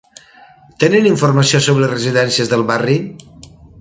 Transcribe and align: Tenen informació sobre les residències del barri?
Tenen 0.83 1.09
informació 1.09 1.61
sobre 1.65 1.83
les 1.83 1.91
residències 1.93 2.51
del 2.55 2.65
barri? 2.73 2.97